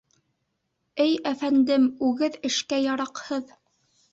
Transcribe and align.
—Эй 1.05 1.13
әфәндем, 1.31 1.85
үгеҙ 2.09 2.39
эшкә 2.51 2.81
яраҡһыҙ. 2.89 3.55